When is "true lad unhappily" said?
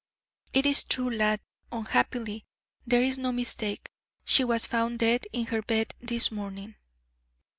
0.83-2.47